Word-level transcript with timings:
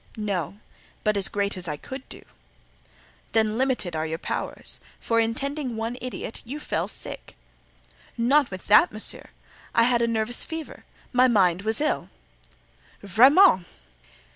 "No; 0.17 0.57
but 1.03 1.15
as 1.15 1.27
great 1.27 1.55
as 1.55 1.67
I 1.67 1.77
could 1.77 2.09
do." 2.09 2.23
"Then 3.33 3.55
limited 3.55 3.95
are 3.95 4.07
your 4.07 4.17
powers, 4.17 4.79
for 4.99 5.19
in 5.19 5.35
tending 5.35 5.75
one 5.75 5.95
idiot 6.01 6.41
you 6.43 6.59
fell 6.59 6.87
sick." 6.87 7.35
"Not 8.17 8.49
with 8.49 8.65
that, 8.65 8.91
Monsieur; 8.91 9.25
I 9.75 9.83
had 9.83 10.01
a 10.01 10.07
nervous 10.07 10.43
fever: 10.43 10.85
my 11.13 11.27
mind 11.27 11.61
was 11.61 11.79
ill." 11.79 12.09
"Vraiment! 13.03 13.67